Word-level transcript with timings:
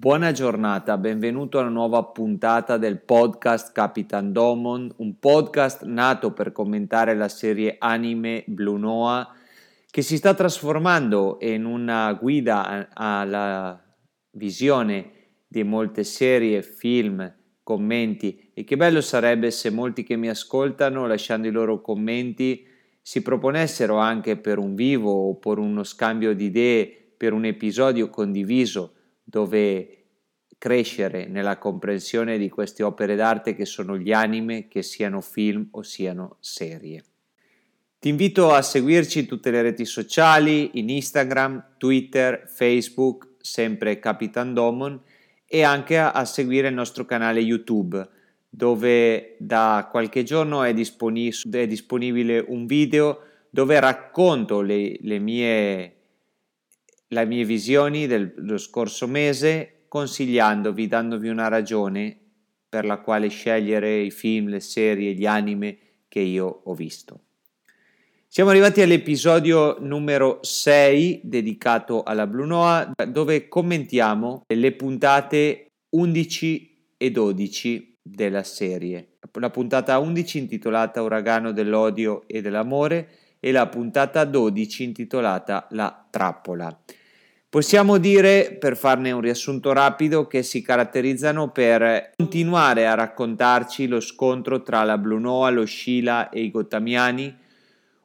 Buona 0.00 0.32
giornata, 0.32 0.96
benvenuto 0.96 1.58
alla 1.58 1.68
nuova 1.68 2.02
puntata 2.04 2.78
del 2.78 3.02
podcast 3.02 3.70
Capitan 3.74 4.32
Domon, 4.32 4.90
un 4.96 5.18
podcast 5.18 5.82
nato 5.82 6.32
per 6.32 6.52
commentare 6.52 7.14
la 7.14 7.28
serie 7.28 7.76
anime 7.78 8.42
Blue 8.46 8.78
Noah 8.78 9.30
che 9.90 10.00
si 10.00 10.16
sta 10.16 10.32
trasformando 10.32 11.36
in 11.42 11.66
una 11.66 12.14
guida 12.14 12.88
alla 12.94 13.78
visione 14.30 15.10
di 15.46 15.64
molte 15.64 16.02
serie, 16.04 16.62
film, 16.62 17.30
commenti. 17.62 18.52
E 18.54 18.64
che 18.64 18.78
bello 18.78 19.02
sarebbe 19.02 19.50
se 19.50 19.68
molti 19.68 20.02
che 20.02 20.16
mi 20.16 20.30
ascoltano 20.30 21.06
lasciando 21.06 21.46
i 21.46 21.52
loro 21.52 21.82
commenti 21.82 22.66
si 23.02 23.20
proponessero 23.20 23.98
anche 23.98 24.38
per 24.38 24.56
un 24.56 24.74
vivo 24.74 25.28
o 25.28 25.36
per 25.36 25.58
uno 25.58 25.84
scambio 25.84 26.34
di 26.34 26.46
idee, 26.46 27.12
per 27.18 27.34
un 27.34 27.44
episodio 27.44 28.08
condiviso 28.08 28.94
dove 29.30 29.96
crescere 30.58 31.26
nella 31.26 31.56
comprensione 31.56 32.36
di 32.36 32.48
queste 32.48 32.82
opere 32.82 33.14
d'arte 33.14 33.54
che 33.54 33.64
sono 33.64 33.96
gli 33.96 34.12
anime, 34.12 34.66
che 34.68 34.82
siano 34.82 35.20
film 35.20 35.68
o 35.70 35.82
siano 35.82 36.36
serie. 36.40 37.04
Ti 37.98 38.08
invito 38.08 38.50
a 38.50 38.60
seguirci 38.60 39.20
in 39.20 39.26
tutte 39.26 39.50
le 39.50 39.62
reti 39.62 39.84
sociali, 39.84 40.72
in 40.74 40.88
Instagram, 40.88 41.76
Twitter, 41.78 42.44
Facebook, 42.46 43.28
sempre 43.38 43.98
Capitan 44.00 44.52
Domon 44.52 45.00
e 45.46 45.62
anche 45.62 45.96
a, 45.96 46.10
a 46.10 46.24
seguire 46.24 46.68
il 46.68 46.74
nostro 46.74 47.04
canale 47.04 47.40
YouTube 47.40 48.08
dove 48.48 49.36
da 49.38 49.88
qualche 49.90 50.24
giorno 50.24 50.64
è, 50.64 50.74
disponi- 50.74 51.32
è 51.52 51.66
disponibile 51.66 52.44
un 52.48 52.66
video 52.66 53.22
dove 53.48 53.78
racconto 53.78 54.60
le, 54.60 54.96
le 55.00 55.18
mie 55.18 55.99
le 57.12 57.26
mie 57.26 57.44
visioni 57.44 58.06
dello 58.06 58.56
scorso 58.56 59.08
mese, 59.08 59.84
consigliandovi, 59.88 60.86
dandovi 60.86 61.28
una 61.28 61.48
ragione 61.48 62.16
per 62.68 62.84
la 62.84 62.98
quale 62.98 63.28
scegliere 63.28 63.98
i 63.98 64.12
film, 64.12 64.48
le 64.48 64.60
serie, 64.60 65.14
gli 65.14 65.26
anime 65.26 65.78
che 66.06 66.20
io 66.20 66.60
ho 66.64 66.74
visto. 66.74 67.22
Siamo 68.28 68.50
arrivati 68.50 68.80
all'episodio 68.80 69.78
numero 69.80 70.38
6 70.42 71.22
dedicato 71.24 72.04
alla 72.04 72.28
Blue 72.28 72.46
Noah, 72.46 72.92
dove 73.08 73.48
commentiamo 73.48 74.44
le 74.46 74.72
puntate 74.72 75.66
11 75.90 76.92
e 76.96 77.10
12 77.10 77.96
della 78.00 78.44
serie. 78.44 79.16
La 79.32 79.50
puntata 79.50 79.98
11 79.98 80.38
intitolata 80.38 81.02
Uragano 81.02 81.50
dell'odio 81.50 82.22
e 82.28 82.40
dell'amore 82.40 83.08
e 83.40 83.50
la 83.50 83.66
puntata 83.66 84.24
12 84.24 84.84
intitolata 84.84 85.66
La 85.70 86.06
trappola. 86.08 86.78
Possiamo 87.50 87.98
dire, 87.98 88.56
per 88.60 88.76
farne 88.76 89.10
un 89.10 89.20
riassunto 89.20 89.72
rapido, 89.72 90.28
che 90.28 90.44
si 90.44 90.62
caratterizzano 90.62 91.50
per 91.50 92.12
continuare 92.16 92.86
a 92.86 92.94
raccontarci 92.94 93.88
lo 93.88 93.98
scontro 93.98 94.62
tra 94.62 94.84
la 94.84 94.96
Blue 94.96 95.18
Noah, 95.18 95.50
lo 95.50 95.66
Sheila 95.66 96.28
e 96.28 96.42
i 96.42 96.50
Gottamiani, 96.52 97.36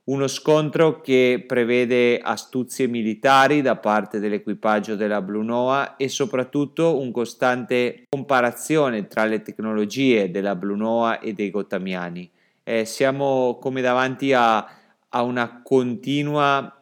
uno 0.05 0.25
scontro 0.25 0.99
che 0.99 1.43
prevede 1.45 2.17
astuzie 2.17 2.87
militari 2.87 3.61
da 3.61 3.75
parte 3.75 4.17
dell'equipaggio 4.17 4.95
della 4.95 5.21
Blue 5.21 5.45
Noah 5.45 5.95
e 5.95 6.09
soprattutto 6.09 6.99
un 6.99 7.11
costante 7.11 8.05
comparazione 8.09 9.05
tra 9.05 9.25
le 9.25 9.43
tecnologie 9.43 10.31
della 10.31 10.55
Blue 10.55 10.75
Noah 10.75 11.19
e 11.19 11.33
dei 11.33 11.51
Gottamiani. 11.51 12.27
Eh, 12.63 12.85
siamo 12.85 13.59
come 13.61 13.81
davanti 13.81 14.33
a, 14.33 14.67
a 15.07 15.21
una 15.21 15.61
continua 15.61 16.74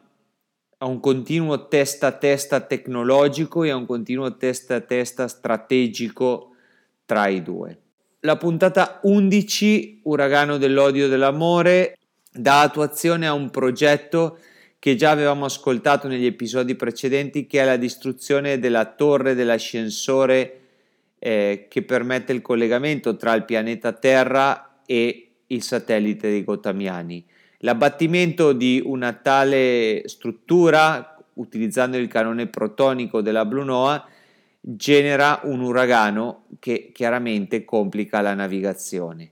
a 0.78 0.86
un 0.86 1.00
continuo 1.00 1.68
testa 1.68 2.08
a 2.08 2.12
testa 2.12 2.60
tecnologico 2.60 3.62
e 3.62 3.70
a 3.70 3.76
un 3.76 3.86
continuo 3.86 4.36
testa 4.36 4.76
a 4.76 4.80
testa 4.80 5.28
strategico 5.28 6.54
tra 7.04 7.28
i 7.28 7.42
due. 7.42 7.78
La 8.20 8.36
puntata 8.36 9.00
11, 9.02 10.00
Uragano 10.04 10.56
dell'odio 10.56 11.06
e 11.06 11.08
dell'amore, 11.08 11.98
dà 12.32 12.62
attuazione 12.62 13.26
a 13.26 13.34
un 13.34 13.50
progetto 13.50 14.38
che 14.78 14.96
già 14.96 15.10
avevamo 15.10 15.44
ascoltato 15.44 16.08
negli 16.08 16.26
episodi 16.26 16.74
precedenti, 16.74 17.46
che 17.46 17.60
è 17.60 17.64
la 17.64 17.76
distruzione 17.76 18.58
della 18.58 18.84
torre 18.86 19.34
dell'ascensore 19.34 20.60
eh, 21.18 21.66
che 21.70 21.82
permette 21.82 22.32
il 22.32 22.42
collegamento 22.42 23.16
tra 23.16 23.34
il 23.34 23.44
pianeta 23.44 23.92
Terra 23.92 24.80
e 24.84 25.30
il 25.46 25.62
satellite 25.62 26.28
dei 26.28 26.44
Gotamiani. 26.44 27.24
L'abbattimento 27.64 28.52
di 28.52 28.82
una 28.84 29.14
tale 29.14 30.02
struttura, 30.04 31.16
utilizzando 31.34 31.96
il 31.96 32.08
canone 32.08 32.46
protonico 32.46 33.22
della 33.22 33.46
Blue 33.46 33.64
Noah, 33.64 34.06
genera 34.60 35.40
un 35.44 35.60
uragano 35.60 36.44
che 36.58 36.90
chiaramente 36.92 37.64
complica 37.64 38.20
la 38.20 38.34
navigazione 38.34 39.30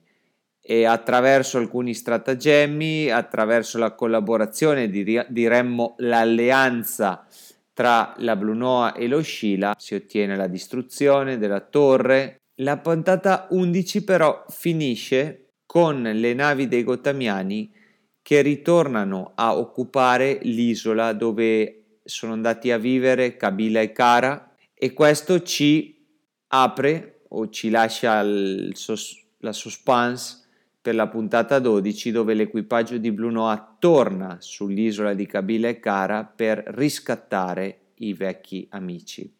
e 0.63 0.87
attraverso 0.87 1.59
alcuni 1.59 1.93
stratagemmi, 1.93 3.11
attraverso 3.11 3.77
la 3.77 3.93
collaborazione, 3.93 4.89
diremmo 4.89 5.97
l'alleanza 5.99 7.27
tra 7.75 8.15
la 8.17 8.35
Blue 8.35 8.57
Noah 8.57 8.95
e 8.95 9.09
lo 9.09 9.21
Scila, 9.21 9.75
si 9.77 9.95
ottiene 9.95 10.37
la 10.37 10.47
distruzione 10.47 11.37
della 11.37 11.61
torre. 11.61 12.41
La 12.63 12.79
puntata 12.79 13.47
11 13.51 14.05
però 14.05 14.43
finisce 14.49 15.49
con 15.67 16.01
le 16.01 16.33
navi 16.33 16.67
dei 16.67 16.83
Gottamiani 16.83 17.81
che 18.23 18.41
ritornano 18.41 19.33
a 19.35 19.59
occupare 19.59 20.39
l'isola 20.43 21.13
dove 21.13 21.99
sono 22.05 22.33
andati 22.33 22.71
a 22.71 22.79
vivere 22.79 23.37
Kabila 23.37 23.81
e 23.81 23.93
Kara 23.93 24.55
e 24.75 24.93
questo 24.93 25.43
ci 25.43 26.05
apre 26.49 27.23
o 27.29 27.49
ci 27.49 27.69
lascia 27.69 28.21
il, 28.21 28.73
la 29.39 29.53
suspense 29.53 30.41
per 30.81 30.95
la 30.95 31.09
puntata 31.09 31.59
12 31.59 32.11
dove 32.11 32.35
l'equipaggio 32.35 32.99
di 32.99 33.13
Blue 33.13 33.31
Noah 33.31 33.77
torna 33.79 34.37
sull'isola 34.41 35.15
di 35.15 35.27
Kabila 35.27 35.69
e 35.69 35.79
Kara 35.79 36.25
per 36.25 36.63
riscattare 36.67 37.79
i 37.97 38.15
vecchi 38.15 38.67
amici. 38.71 39.33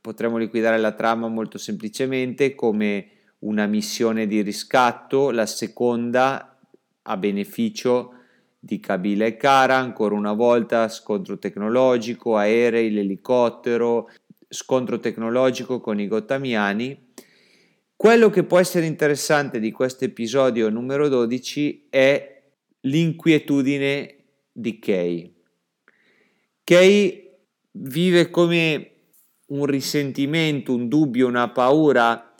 Potremmo 0.00 0.38
liquidare 0.38 0.78
la 0.78 0.92
trama 0.92 1.28
molto 1.28 1.58
semplicemente 1.58 2.54
come 2.54 3.10
una 3.40 3.66
missione 3.66 4.26
di 4.26 4.42
riscatto, 4.42 5.30
la 5.30 5.46
seconda 5.46 6.58
a 7.02 7.16
beneficio 7.16 8.17
di 8.58 8.80
Kabila 8.80 9.24
e 9.24 9.36
Kara, 9.36 9.76
ancora 9.76 10.14
una 10.14 10.32
volta 10.32 10.88
scontro 10.88 11.38
tecnologico, 11.38 12.36
aerei, 12.36 12.90
l'elicottero, 12.90 14.10
scontro 14.48 14.98
tecnologico 14.98 15.80
con 15.80 16.00
i 16.00 16.08
gottamiani. 16.08 17.06
Quello 17.94 18.30
che 18.30 18.44
può 18.44 18.58
essere 18.58 18.86
interessante 18.86 19.58
di 19.58 19.70
questo 19.72 20.04
episodio 20.04 20.70
numero 20.70 21.08
12 21.08 21.88
è 21.90 22.42
l'inquietudine 22.82 24.16
di 24.52 24.78
Kay. 24.78 25.34
Kay 26.64 27.28
vive 27.72 28.30
come 28.30 28.90
un 29.48 29.66
risentimento, 29.66 30.74
un 30.74 30.88
dubbio, 30.88 31.26
una 31.26 31.50
paura. 31.50 32.34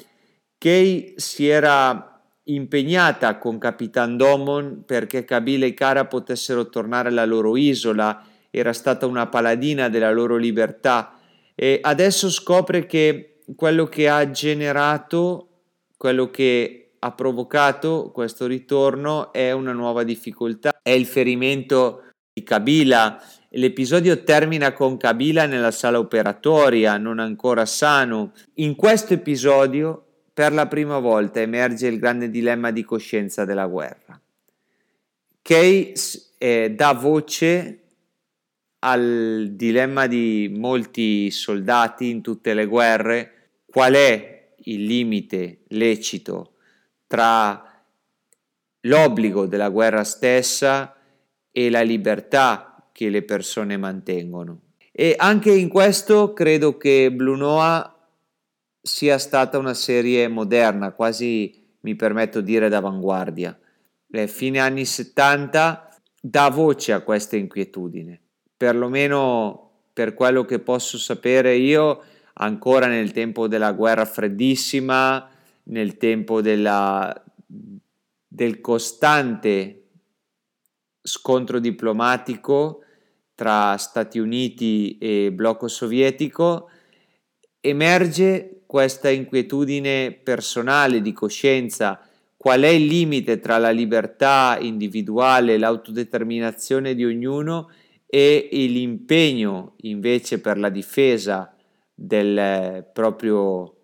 Kay 0.59 1.14
si 1.17 1.47
era 1.49 2.07
impegnata 2.49 3.39
con 3.39 3.59
Capitan 3.59 4.17
Domon 4.17 4.85
perché 4.87 5.25
Kabila 5.25 5.67
e 5.67 5.75
Kara 5.75 6.06
potessero 6.06 6.69
tornare 6.69 7.09
alla 7.09 7.25
loro 7.25 7.56
isola, 7.56 8.25
era 8.50 8.73
stata 8.73 9.06
una 9.06 9.27
paladina 9.27 9.89
della 9.89 10.11
loro 10.11 10.37
libertà 10.37 11.19
e 11.55 11.79
adesso 11.83 12.31
scopre 12.31 12.87
che 12.87 13.41
quello 13.56 13.87
che 13.87 14.09
ha 14.09 14.31
generato, 14.31 15.49
quello 15.97 16.31
che 16.31 16.93
ha 17.00 17.12
provocato 17.12 18.11
questo 18.12 18.47
ritorno 18.47 19.33
è 19.33 19.53
una 19.53 19.73
nuova 19.73 20.03
difficoltà, 20.03 20.81
è 20.83 20.91
il 20.91 21.06
ferimento 21.06 22.03
di 22.33 22.43
Kabila. 22.43 23.23
L'episodio 23.50 24.23
termina 24.25 24.73
con 24.73 24.97
Kabila 24.97 25.47
nella 25.47 25.71
sala 25.71 25.99
operatoria, 25.99 26.97
non 26.99 27.19
ancora 27.19 27.65
sano. 27.67 28.33
In 28.55 28.75
questo 28.75 29.15
episodio 29.15 30.07
per 30.38 30.52
la 30.52 30.69
prima 30.69 31.00
volta 31.00 31.40
emerge 31.40 31.88
il 31.88 31.99
grande 31.99 32.31
dilemma 32.31 32.70
di 32.70 32.85
coscienza 32.85 33.44
della 33.44 33.67
guerra. 33.67 34.20
Kay 35.43 35.94
eh, 36.38 36.70
dà 36.76 36.93
voce 36.93 37.81
al 38.79 39.49
dilemma 39.50 40.06
di 40.06 40.49
molti 40.56 41.32
soldati 41.32 42.08
in 42.08 42.23
tutte 42.23 42.55
le 42.55 42.67
guerre, 42.67 43.32
qual 43.67 43.94
è 43.94 44.50
il 44.56 44.85
limite 44.85 45.62
lecito 45.70 46.52
tra 47.08 47.82
l'obbligo 48.82 49.46
della 49.46 49.70
guerra 49.70 50.05
stessa 50.05 50.94
e 51.50 51.69
la 51.69 51.82
libertà 51.82 52.90
che 52.93 53.08
le 53.08 53.23
persone 53.23 53.76
mantengono. 53.76 54.61
E 54.93 55.17
anche 55.19 55.50
in 55.50 55.69
questo 55.69 56.32
credo 56.32 56.76
che 56.76 57.11
Blue 57.11 57.37
Noah 57.37 57.98
sia 58.80 59.19
stata 59.19 59.58
una 59.58 59.75
serie 59.75 60.28
moderna, 60.28 60.92
quasi 60.92 61.66
mi 61.80 61.94
permetto 61.94 62.40
di 62.40 62.52
dire 62.52 62.69
d'avanguardia. 62.69 63.58
Fine 64.26 64.58
anni 64.58 64.84
70 64.84 65.88
dà 66.20 66.48
voce 66.48 66.92
a 66.92 67.00
questa 67.00 67.36
inquietudine, 67.36 68.20
perlomeno 68.56 69.69
per 69.92 70.14
quello 70.14 70.44
che 70.44 70.60
posso 70.60 70.98
sapere 70.98 71.56
io, 71.56 72.02
ancora 72.34 72.86
nel 72.86 73.12
tempo 73.12 73.48
della 73.48 73.72
guerra 73.72 74.04
freddissima, 74.04 75.28
nel 75.64 75.96
tempo 75.96 76.40
della, 76.40 77.25
del 78.26 78.60
costante 78.60 79.88
scontro 81.02 81.58
diplomatico 81.58 82.82
tra 83.34 83.76
Stati 83.76 84.19
Uniti 84.19 84.98
e 84.98 85.32
blocco 85.32 85.69
sovietico, 85.69 86.70
emerge 87.60 88.62
questa 88.66 89.08
inquietudine 89.08 90.12
personale 90.12 91.00
di 91.00 91.12
coscienza, 91.12 92.00
qual 92.37 92.62
è 92.62 92.69
il 92.69 92.87
limite 92.87 93.40
tra 93.40 93.58
la 93.58 93.70
libertà 93.70 94.58
individuale 94.60 95.58
l'autodeterminazione 95.58 96.94
di 96.94 97.05
ognuno 97.05 97.70
e 98.06 98.49
l'impegno 98.50 99.75
invece 99.82 100.40
per 100.40 100.58
la 100.58 100.69
difesa 100.69 101.55
del 101.94 102.88
proprio 102.93 103.75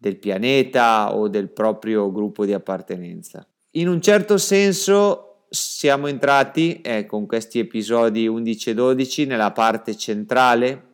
del 0.00 0.16
pianeta 0.16 1.14
o 1.14 1.28
del 1.28 1.50
proprio 1.50 2.10
gruppo 2.10 2.46
di 2.46 2.54
appartenenza. 2.54 3.46
In 3.72 3.86
un 3.86 4.00
certo 4.00 4.38
senso 4.38 5.44
siamo 5.50 6.06
entrati 6.06 6.80
eh, 6.80 7.04
con 7.04 7.26
questi 7.26 7.58
episodi 7.58 8.26
11 8.26 8.70
e 8.70 8.74
12 8.74 9.26
nella 9.26 9.52
parte 9.52 9.96
centrale. 9.96 10.89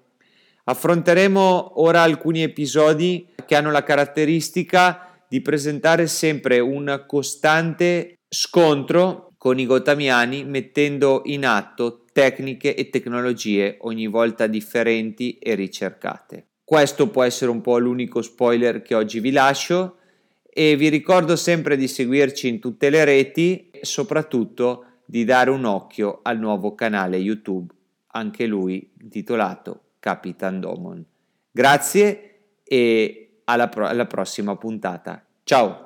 Affronteremo 0.69 1.81
ora 1.81 2.03
alcuni 2.03 2.43
episodi 2.43 3.29
che 3.47 3.55
hanno 3.55 3.71
la 3.71 3.85
caratteristica 3.85 5.23
di 5.29 5.41
presentare 5.41 6.09
sempre 6.09 6.59
un 6.59 7.05
costante 7.07 8.19
scontro 8.29 9.35
con 9.39 9.61
i 9.61 9.67
gotamiani 9.67 10.45
mettendo 10.45 11.23
in 11.27 11.47
atto 11.47 12.03
tecniche 12.13 12.75
e 12.75 12.91
tecnologie 12.91 13.77
ogni 13.83 14.09
volta 14.09 14.49
differenti 14.49 15.39
e 15.39 15.55
ricercate. 15.55 16.47
Questo 16.65 17.11
può 17.11 17.23
essere 17.23 17.53
un 17.53 17.61
po' 17.61 17.79
l'unico 17.79 18.21
spoiler 18.21 18.83
che 18.83 18.97
oggi 18.97 19.21
vi 19.21 19.31
lascio 19.31 19.99
e 20.43 20.75
vi 20.75 20.89
ricordo 20.89 21.37
sempre 21.37 21.77
di 21.77 21.87
seguirci 21.87 22.49
in 22.49 22.59
tutte 22.59 22.91
le 22.91 23.05
reti 23.05 23.71
e 23.71 23.85
soprattutto 23.85 24.85
di 25.05 25.23
dare 25.23 25.51
un 25.51 25.65
occhio 25.65 26.19
al 26.23 26.41
nuovo 26.41 26.75
canale 26.75 27.19
YouTube, 27.19 27.73
anche 28.09 28.47
lui 28.47 28.91
intitolato 29.01 29.83
Capitan 30.07 30.61
Domon. 30.61 31.05
Grazie 31.51 32.61
e 32.63 33.41
alla, 33.43 33.69
pro- 33.69 33.89
alla 33.89 34.07
prossima 34.07 34.55
puntata. 34.55 35.27
Ciao! 35.43 35.86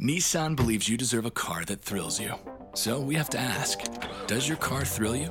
Nissan 0.00 0.54
believes 0.54 0.88
you 0.88 0.96
deserve 0.96 1.26
a 1.26 1.30
car 1.32 1.64
that 1.64 1.80
thrills 1.80 2.20
you. 2.20 2.32
So 2.74 3.00
we 3.00 3.16
have 3.16 3.28
to 3.30 3.38
ask 3.38 3.80
Does 4.28 4.46
your 4.46 4.56
car 4.56 4.84
thrill 4.84 5.16
you? 5.16 5.26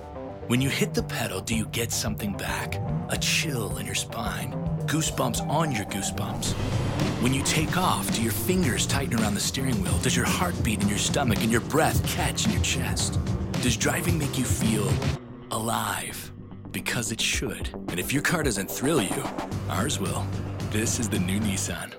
When 0.47 0.59
you 0.59 0.69
hit 0.69 0.93
the 0.93 1.03
pedal, 1.03 1.39
do 1.39 1.55
you 1.55 1.67
get 1.67 1.89
something 1.89 2.35
back? 2.35 2.75
A 3.07 3.17
chill 3.17 3.77
in 3.77 3.85
your 3.85 3.95
spine, 3.95 4.51
goosebumps 4.85 5.47
on 5.47 5.71
your 5.71 5.85
goosebumps. 5.85 6.51
When 7.21 7.33
you 7.33 7.43
take 7.43 7.77
off, 7.77 8.13
do 8.13 8.21
your 8.21 8.33
fingers 8.33 8.85
tighten 8.85 9.17
around 9.17 9.35
the 9.35 9.39
steering 9.39 9.81
wheel? 9.81 9.97
Does 9.99 10.17
your 10.17 10.25
heart 10.25 10.61
beat 10.63 10.81
in 10.81 10.89
your 10.89 10.97
stomach 10.97 11.41
and 11.43 11.51
your 11.51 11.61
breath 11.61 12.05
catch 12.05 12.45
in 12.45 12.51
your 12.51 12.61
chest? 12.61 13.19
Does 13.61 13.77
driving 13.77 14.17
make 14.17 14.37
you 14.37 14.43
feel 14.43 14.91
alive? 15.51 16.29
Because 16.73 17.13
it 17.13 17.21
should. 17.21 17.69
And 17.87 18.01
if 18.01 18.11
your 18.11 18.21
car 18.21 18.43
doesn't 18.43 18.69
thrill 18.69 19.01
you, 19.01 19.23
ours 19.69 19.97
will. 19.97 20.27
This 20.71 20.99
is 20.99 21.07
the 21.07 21.19
new 21.19 21.39
Nissan. 21.39 21.93